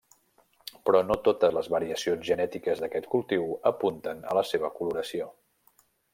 [0.87, 5.31] Però no totes les variacions genètiques d'aquest cultiu apunten a la seva coloració.